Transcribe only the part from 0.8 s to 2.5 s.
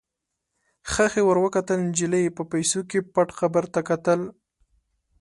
ښخې ور وکتل، نجلۍ په